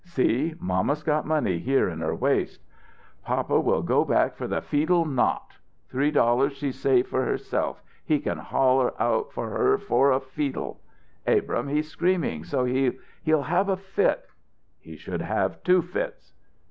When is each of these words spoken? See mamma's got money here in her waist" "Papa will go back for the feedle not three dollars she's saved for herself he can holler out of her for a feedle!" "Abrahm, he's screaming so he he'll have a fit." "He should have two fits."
See 0.03 0.55
mamma's 0.59 1.03
got 1.03 1.27
money 1.27 1.59
here 1.59 1.87
in 1.87 1.99
her 1.99 2.15
waist" 2.15 2.59
"Papa 3.23 3.59
will 3.59 3.83
go 3.83 4.03
back 4.03 4.33
for 4.35 4.47
the 4.47 4.59
feedle 4.59 5.05
not 5.05 5.59
three 5.89 6.09
dollars 6.09 6.53
she's 6.53 6.79
saved 6.79 7.07
for 7.07 7.23
herself 7.23 7.83
he 8.03 8.17
can 8.17 8.39
holler 8.39 8.99
out 8.99 9.27
of 9.29 9.35
her 9.35 9.77
for 9.77 10.11
a 10.11 10.19
feedle!" 10.19 10.81
"Abrahm, 11.27 11.67
he's 11.67 11.87
screaming 11.91 12.43
so 12.43 12.65
he 12.65 12.93
he'll 13.21 13.43
have 13.43 13.69
a 13.69 13.77
fit." 13.77 14.25
"He 14.79 14.97
should 14.97 15.21
have 15.21 15.61
two 15.61 15.83
fits." 15.83 16.33